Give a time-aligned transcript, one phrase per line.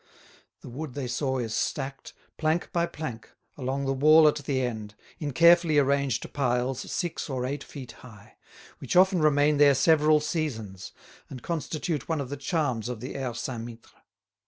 [0.61, 4.95] The wood they saw is stacked, plank by plank, along the wall at the end,
[5.19, 8.33] in carefully arranged piles six or eight feet high,
[8.79, 10.91] which often remain there several seasons,
[11.29, 13.93] and constitute one of the charms of the Aire Saint Mittre.